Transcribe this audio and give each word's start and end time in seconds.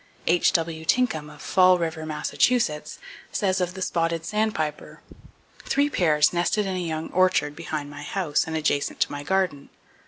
H.W. 0.25 0.83
Tinkham, 0.83 1.29
of 1.29 1.43
Fall 1.43 1.77
River, 1.77 2.07
Mass., 2.07 2.33
says 3.31 3.61
of 3.61 3.75
the 3.75 3.83
spotted 3.83 4.25
sandpiper: 4.25 4.99
"Three 5.67 5.91
pairs 5.91 6.33
nested 6.33 6.65
in 6.65 6.75
a 6.75 6.79
young 6.79 7.11
orchard 7.11 7.55
behind 7.55 7.91
my 7.91 8.01
house 8.01 8.45
and 8.47 8.57
adjacent 8.57 8.99
to 9.01 9.11
my 9.11 9.21
garden. 9.21 9.69